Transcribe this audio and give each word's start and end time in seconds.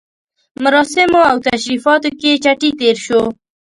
مراسمو 0.63 1.21
او 1.31 1.37
تشریفاتو 1.47 2.09
کې 2.19 2.31
چټي 2.43 2.69
تېر 2.79 2.95
شو. 3.05 3.21